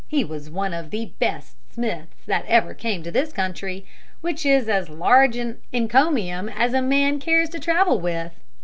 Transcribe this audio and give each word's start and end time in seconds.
He 0.07 0.23
was 0.23 0.49
one 0.49 0.73
of 0.73 0.89
the 0.89 1.11
best 1.19 1.57
Smiths 1.71 2.25
that 2.25 2.43
ever 2.47 2.73
came 2.73 3.03
to 3.03 3.11
this 3.11 3.31
country, 3.31 3.85
which 4.21 4.47
is 4.47 4.67
as 4.67 4.89
large 4.89 5.35
an 5.35 5.59
encomium 5.71 6.49
as 6.49 6.73
a 6.73 6.81
man 6.81 7.19
cares 7.19 7.49
to 7.49 7.59
travel 7.59 7.99
with. 7.99 8.31